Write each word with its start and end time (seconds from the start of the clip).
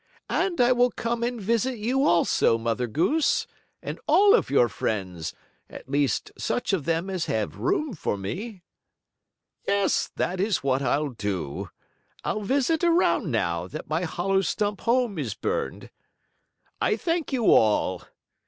And 0.31 0.59
I 0.59 0.71
will 0.71 0.89
come 0.89 1.21
and 1.21 1.39
visit 1.39 1.77
you 1.77 2.05
also, 2.07 2.57
Mother 2.57 2.87
Goose, 2.87 3.45
and 3.83 3.99
all 4.07 4.33
of 4.33 4.49
your 4.49 4.67
friends; 4.67 5.35
at 5.69 5.87
least 5.87 6.31
such 6.39 6.73
of 6.73 6.85
them 6.85 7.07
as 7.07 7.25
have 7.27 7.57
room 7.59 7.93
for 7.93 8.17
me. 8.17 8.63
"Yes, 9.67 10.09
that 10.15 10.39
is 10.39 10.63
what 10.63 10.81
I'll 10.81 11.09
do. 11.09 11.69
I'll 12.23 12.41
visit 12.41 12.83
around 12.83 13.29
now 13.29 13.67
that 13.67 13.89
my 13.91 14.01
hollow 14.05 14.41
stump 14.41 14.81
home 14.81 15.19
is 15.19 15.35
burned. 15.35 15.91
I 16.81 16.95
thank 16.97 17.31
you 17.31 17.51
all. 17.51 18.01